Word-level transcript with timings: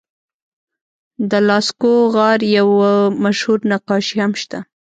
د 1.29 1.31
لاسکو 1.47 1.93
غار 2.13 2.39
یوه 2.57 2.91
مشهور 3.23 3.59
نقاشي 3.71 4.17
هم 4.23 4.31
شته. 4.41 4.59